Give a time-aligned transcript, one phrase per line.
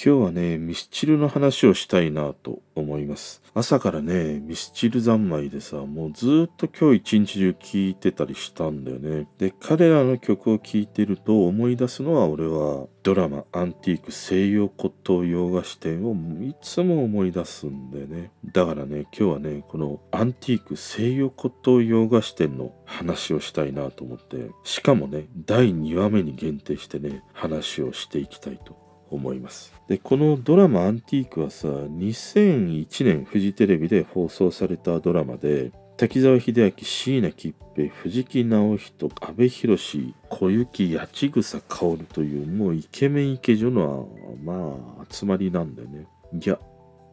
[0.00, 3.42] 今日はね、ミスチルの話をしたいなと思います。
[3.52, 9.26] 朝からね、ミスチル三昧でさ、もうずっと今日一日中聴いてたりしたんだよね。
[9.38, 18.30] で、彼らの曲を聴いてると思い出すのは俺はドラマアンティーク西洋骨董洋菓子店をいつも思い出すんだよね。
[18.52, 29.72] だからね、今日はね、このアンティーク西洋骨董洋菓子店の話をしたいなと思って、しかもね、第2話目に限定してね、話をしていきたいと思います。
[29.88, 44.08] でこのドラマ「アンティーク」はさ2001年フジテレビで放送されたドラマで滝沢秀明椎名桔平藤木直人阿部寛小雪八草薫というもうイケメンイケ女の
[44.44, 46.06] まあ集まりなんだよね。
[46.32, 46.60] いや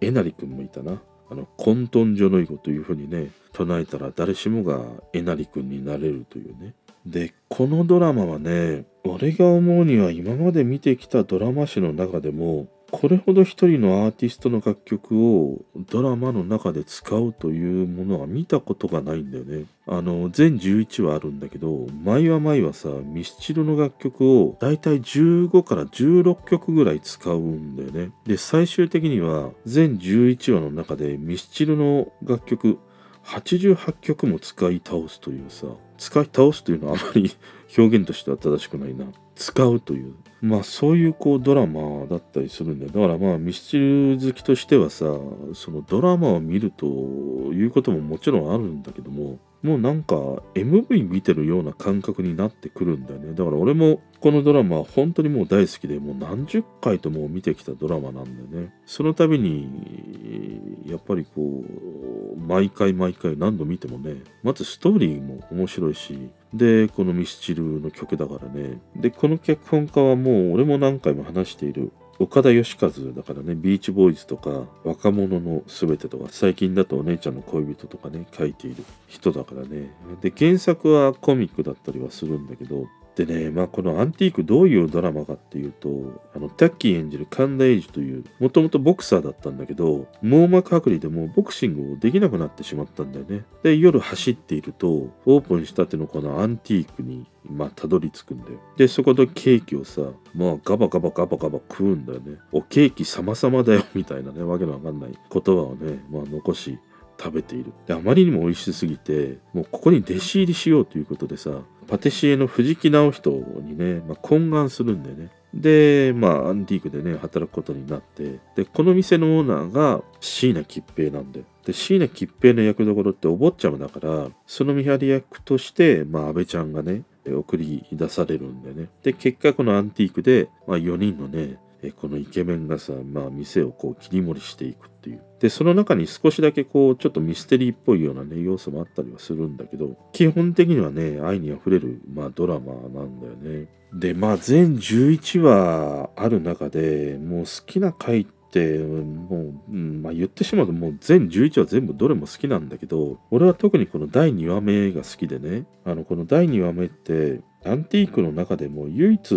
[0.00, 1.00] えなりくんもいたな。
[1.28, 6.74] あの混沌女の囲碁というふうにね唱えたら誰しもがえなりくんになれるというね。
[7.06, 15.58] でこのドラマはね俺が思うには今まで見てきたドラマ誌の中でもこれほど一人のアーティストの楽曲を
[15.90, 19.64] ドラマの中で使うというものは見たことがないんだよね。
[19.88, 28.12] あの全11話あるんだけど毎話毎話さミスチルの楽曲をだいたい15から16曲ぐらい使うんだよね。
[28.24, 32.78] で最終的には全11話の中でミスチルの楽曲
[33.26, 35.66] 88曲も使い倒すというさ
[35.98, 37.30] 使い倒すというのはあまり
[37.76, 39.06] 表現としては正しくないな。
[39.34, 40.14] 使うという。
[40.40, 42.90] まあそういうこうドラマだったりするんだよ。
[42.92, 45.18] だからまあミスチル好きとしてはさ
[45.54, 50.14] そのドラマを見るということももちろんあるんだけどももうなんか
[50.54, 53.32] MV 見てるような感覚になってくるんだよね。
[53.34, 58.72] だから俺もこのドラマは本当にもう大好きでもう何十回ともう見てきたドラマなんだよね。
[58.84, 61.95] その度にやっぱりこう
[62.36, 68.80] 毎回毎回何度見てもねまずストーリーも面白いしでこのミスチルの曲だからね。
[68.94, 79.90] でこの脚本家はもう俺も何回も話している岡田義和だからねビーチボーイズとか若者のすべてとか最近だとお姉ちゃんの恋人とかね書いている人だからね。
[80.22, 93.44] で原作はコミックだったりはするんだけどでねまあこのアンティークどういうドラマかっていうとあのタッキー演じる神田英二というもともとボクサーだったんだけど網膜剥離でもうボクシングをできなくなってしまったんだよね。
[93.62, 98.58] で夜走っているとオープンしたてのこのアンティークにまあたどり着くんだよ。
[98.76, 100.02] でそこでケーキをさ
[100.34, 102.36] まあガバガバガバガバ食うんだよね。
[102.52, 106.78] おケーキ様々だよみたいなねわけのわかんない言葉をねまあ残し
[107.18, 107.72] 食べている。
[107.86, 113.30] であまりにも美味しすぎてもうここに弟子入りしようということでさパティシエの藤木直人
[113.62, 115.30] にね、まあ、懇願するんだよね。
[115.54, 121.46] でまあアンティークでね働くことになってでこの店のオーナーが椎名桔平なんだよ。
[121.64, 128.88] で椎名桔平の役どころってお坊ちゃまだからその見張り役としてまあ安倍ちゃんがね送り出されるんだよね。
[129.02, 131.58] で結果このアンティークで、まあ、4人のね
[131.96, 135.22] このイケメンがさ、まあ、店をこう切り盛りしていくていう。
[135.38, 143.68] でその中に少しだけこうちょっとミステリーっぽいようなね要素もあったりはするんだけど基本的にはね愛にあふれる、まあ、ドラマなんだよね。
[143.92, 155.66] でまあ全11話ある中でもう好きな回ってもう、まあ、言ってしまうともう全11話全部どれも好きなんだけど俺は特にこの第2話目が好きでね。
[155.84, 159.34] あのこの第2話目ってアンティークの中でも唯一、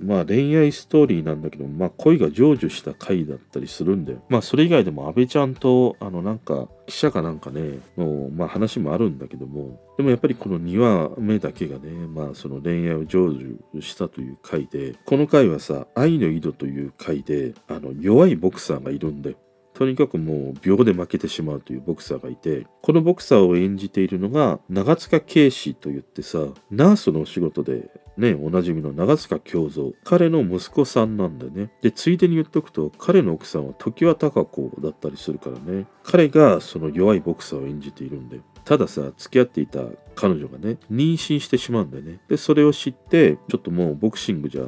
[0.00, 4.22] まあ恋愛ストーリーなんだけど、まあ恋が成就した回だったりするんだよ。
[4.28, 19.36] まあそれ以外でも安倍ちゃんと、あのなんか記者かなんかね、の、まあ話もあるんだけども、でもやっぱりこの2話目だけがね、まあその恋愛を成就したという回で、この回はさ、愛の井戸という回で、あの弱いボクサーがいるんだよ。
[19.74, 26.38] とにかくもう秒で負けてしまうというボクサーがいてこのボクサーを演じているのが長塚圭史といってさ
[26.70, 31.72] ナースのお仕事でねおなじみの長塚京三彼の息子さんなんだね。
[31.82, 35.86] でついでに言っとくと彼の奥さんは常盤孝子だったりするからね。
[36.04, 39.80] 彼がその弱いボクサーを演じているんだよたださ付き合っていた
[40.14, 42.18] 彼女がね妊娠してしまうんだよね。
[42.28, 44.64] でそれを知ってちょっともうボクシングじゃ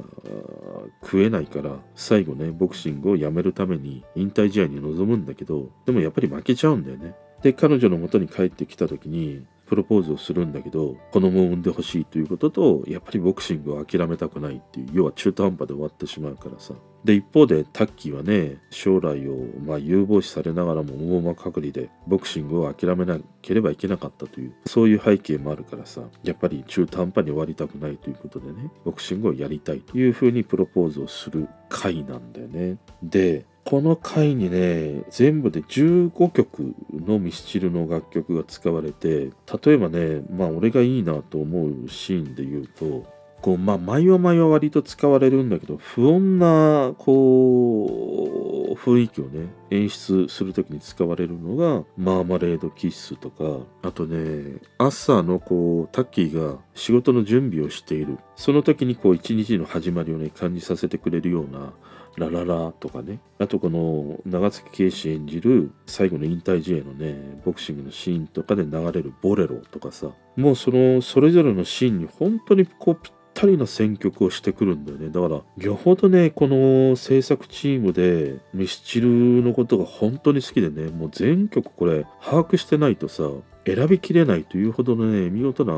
[1.03, 7.15] 食えないから最後ねボクシングをやめるために引退試合に臨むんだけどでもやっぱり負けちゃうんだよね。
[7.43, 16.75] で彼女の元に帰ってきた時にプロポーズをするんだけど子供を産んでほしいということとやっぱりボクシングを諦めたくないっていう要は中途半端で終わってしまうからさ。
[17.05, 32.79] で一方でタッキーはね将来をまあ有望視されながらも大間隔離でボクシングを諦めなければいけなかったというそういう背景もあるからさやっぱり中途半端に終わりたくないということでねボクシングをやりたいというふうにプロポーズをする回なんだよね。
[33.05, 39.31] でこの回にね全部で15曲のミスチルの楽曲が使われて
[39.65, 43.05] 例えばねまあ俺がいいなと思うシーンで言うと
[43.43, 58.19] こうまあ前は前は割と使われるんだけど不穏なこう雰囲気をね演出する時に使われるのがマーマレードキッスとかあとね朝のこうタッキーが仕事の準備をしている。
[58.37, 61.73] その時にこう一日の始まりをね感じさせてくれるような
[62.17, 63.21] ラララとかね。
[63.39, 75.11] あとこの長崎圭史演じる最後の引退試合のね、ボクシングのシーンとかで流れるボレロとかさ、もうそのそれぞれのシーンに本当にこうぴったりな選曲をしてくるんだよね。
[75.11, 79.09] だから、よほどね、この制作チームでミスチル
[79.43, 83.25] のことが本当に好きでね、もう全曲これ把握してないとさ、
[83.67, 85.75] 選びきれないというほどのね、見事な、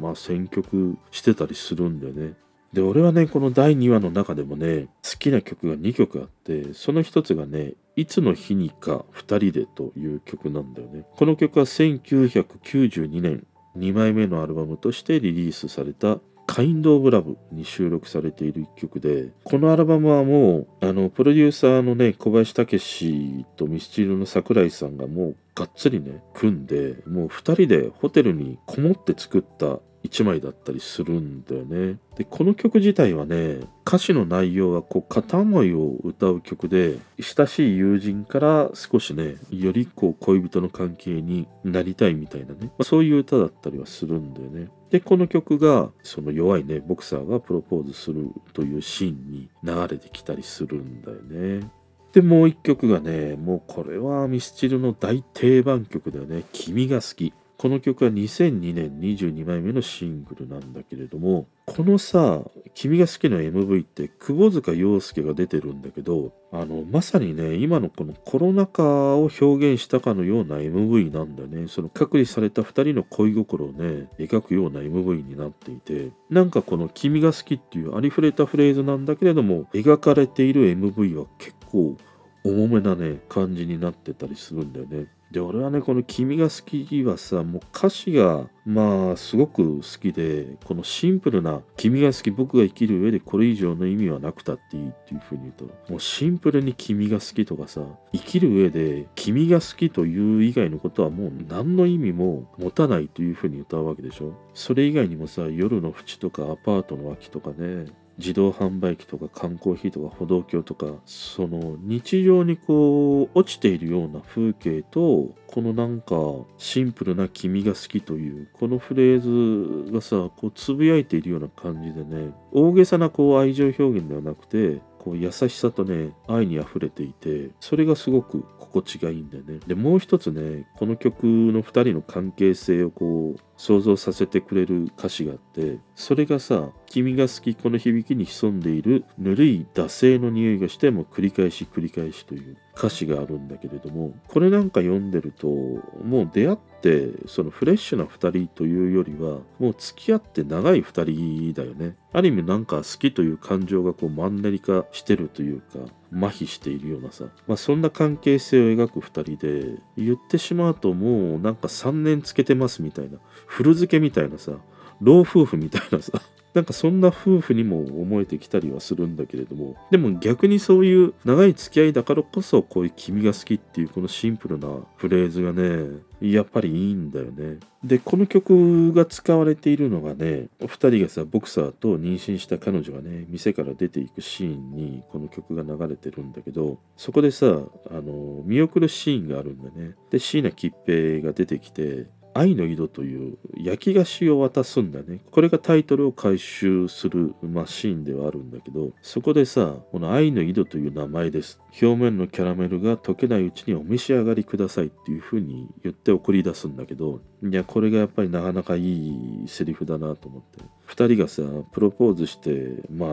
[0.00, 2.34] まあ、選曲してたりするんだよね。
[2.72, 11.04] で、俺はね、この第2話の中でもね、好きな曲が2曲あって、その一つがね、いつの日にか2人でという曲なんだよね。
[11.16, 13.46] この曲は1992年、
[13.76, 31.98] 2枚目のアルバムとしてリリースされたカインド・オブ・ラブに収録されている一曲で、このアルバムはもう、あの、プロデューサーのね、小林武史とミスチルの桜井さんがもうがっつりね、組んで、もう2人でホテルにこもって作った1枚だったりするんだよね。
[32.16, 44.68] で、この曲自体はね、歌詞の内容はこう片思いを歌う曲で、親しい友人から少しね、よりこう恋人の関係になりたいみたいなね、まあ、そういう歌だったりはするんだよね。
[44.90, 51.70] で、この曲が、その弱いね、ボクサーがプロポーズするというシーンに流れてきたりするんだよね。
[52.12, 56.44] で、もう一曲がね、もうこれはミスチルの大定番曲だよね。
[56.52, 57.32] 君が好き。
[57.62, 62.42] この曲は2002年22枚目のシングルなんだけれどもこのさ
[62.74, 81.96] 「君が好きな MV」って窪塚洋介が出てるんだけどあのまさにね今のこのコロナ禍を表現したかのような MV なんだねその隔離された2人の恋心をね描くような MV になっていてなんかこの「君が好き」っていうありふれたフレーズなんだけれども描かれている MV は結構
[82.42, 85.06] 重めなね感じになってたりするんだよね。
[85.32, 97.82] で俺はねこの「君が好き」はさもう歌詞がまあすごく好きでこのシンプルな「君が好き僕が生きる上でこれ以上の意味はなくたっていい」っていうふうに言うともうシンプルに「君が好き」とかさ
[98.12, 104.34] 生きる上で「君が好き」という以外のことはもう何の意味も持たないというふうに歌うわけでしょ。
[104.52, 107.86] それ以外にもさ夜の淵とかアパートの脇とかね
[108.18, 116.16] 自動販売機とか缶コーヒーとか歩道橋とかその日常にこう落ちているような風景とこのなんか
[116.58, 129.58] シンプルな「君が好き」というこのフレーズがさこうつぶやいているような感じでね大げさなこう愛情表現ではなくてこう優しさとね愛にあふれていてそれがすごく心地がいいんだよね。
[129.66, 151.94] でもう一つねこの曲の2人の関係性をこう想像させてくれる歌詞があってそれがさ「君が好きこの響きに潜んでいるぬるい惰性の匂いがしても繰り返し繰り返し」という歌詞があるんだけれどもこれなんか読んでるともう出会ってそのフレッシュな2人というよりはもう付き合って長い2人だよね。
[152.12, 155.78] ある意味なんか好きという感情がこうマンネリ化してるというか
[156.12, 163.18] 麻痺しているようなさ、まあ、そんな関係性を描く2人で言ってしまうともうなんか3年つけてますみたいな。
[163.46, 164.52] 古漬けみたいなさ。
[165.00, 166.12] 老夫婦みたいなさ。
[166.54, 177.58] なんかそんな夫婦にも思えてきたりはするんだけれどもでも逆にそういう長い付き合いだからこそこういう「君が好き」っていうこのシンプルなフレーズがねやっぱりいいんだよね。
[177.82, 189.94] でこの曲が使われているのがね2人がさボクサーと妊娠した彼女がね店から出ていくシーンにこの曲が流れてるんだけどそこでさあの見送るシーンがあるんだね。
[190.10, 195.20] で椎名桔平が出てきて愛の井戸という焼き菓子を渡すんだね。
[195.30, 201.60] これがタイトルを回収する、まあ、シーンではあるんだけど、そこでさ、この愛の井戸という名前です。
[201.80, 210.64] 表面のキャラメルが溶けないうちにお召し上がりくださいっていう風に言って送り出すんだけど、いや、これがやっぱりなかなかいいセリフだなと思って。
[210.88, 213.12] 2人がさ、プロポーズして、まあ、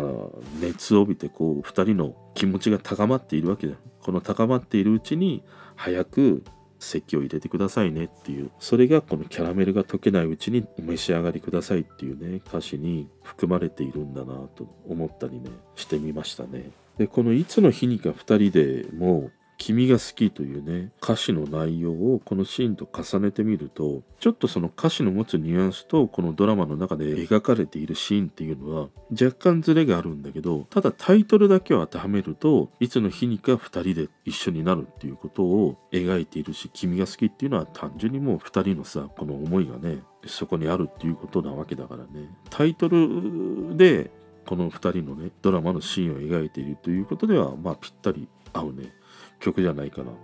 [0.62, 3.76] 熱を帯びて、こう、2人の気持ちが高まっているわけだ。
[4.02, 5.44] この高まっているうちに、
[5.76, 6.44] 早く
[6.80, 16.72] 席を入れてくださいねっていうそれがこのキャラメルが溶けないうちにお召し上がりくださいっていうね歌詞に含まれているんだなと思ったりねしてみましたね。
[16.98, 42.30] でこの「いつの日にか2人でも君が好きというね歌詞の内容をこのシーンと重ねてみるとちょっとその歌詞の持つニュアンスとこのドラマの中で描かれているシーンっていうのは若干ズレがあるんだけどただタイトルだけを当てはめるといつの日にか2人で一緒になるっていうことを描いているし君が好きっていうのは単純にもう2人のさこの思いがねそこにあるっていうことなわけだからね。
[42.50, 44.12] タイトルで
[44.46, 48.99] この2人のねドラマのシーンを描いているということではまあぴったり合うね。
[49.39, 50.17] 曲じゃないかなと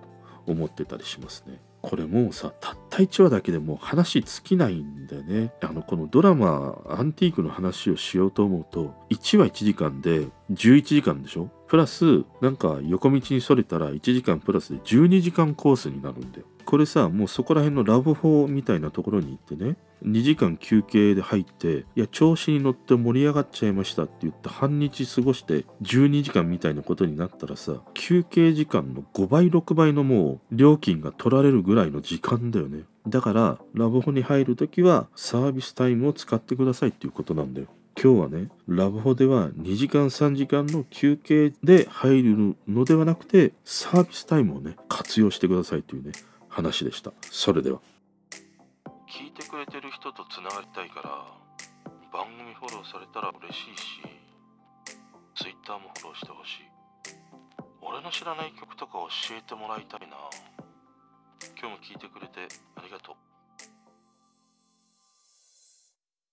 [0.48, 1.60] 思ってたりしますね。
[1.81, 5.53] これもうさたった1話だけでもう話尽きないんだよね。
[5.62, 11.50] あのこのドラマアンティークの話をしようと思うと1話1時間で11時間でしょ？
[11.67, 16.45] プラスなんか横道にそれたら1時間プラスで12時間コースになるんだよ。
[16.65, 32.84] これさもうそこら辺のラブホみたいなところに行ってね2時間休憩で入っていや調子に乗って盛り上がっちゃいましたって言って半日過ごして12時間みたいなことになったらさ休憩時間の5倍6倍のもう料金が取られるぐらいの時間だよね。
[33.07, 37.67] だからラブホに入る時はサービスタイムを使ってくださいっていうことなんだよ。
[38.01, 46.12] 今日はねラブホでは2時間3時間の休憩で入るのではなくてサービスタイムをね活用してくださいというね。
[46.56, 47.12] 話でした。
[47.20, 47.82] それでは。
[49.12, 51.28] 聞いてくれてる人とつながりたいから
[52.14, 54.00] 番組フォローされたら嬉しいし
[55.36, 56.72] Twitter もフォローしてほしい。
[57.82, 58.94] 俺の知らない曲とか
[59.28, 60.16] 教えてもらいたいな。
[61.60, 62.48] 今日も聞いてくれて
[62.78, 63.16] ありがとう。